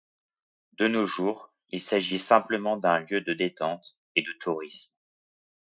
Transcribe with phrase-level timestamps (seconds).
[0.79, 4.89] De nos jours, il s'agit simplement d'un lieu de détente et de tourisme.